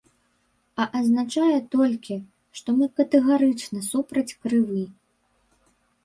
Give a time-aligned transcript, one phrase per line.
[0.83, 2.15] А азначае толькі,
[2.59, 4.81] што мы катэгарычна супраць крыві.